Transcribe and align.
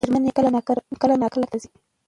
مېرمن 0.03 0.23
یې 0.27 0.33
کله 0.37 0.49
ناکله 1.11 1.27
کار 1.33 1.45
ته 1.51 1.57
ځي. 1.61 1.69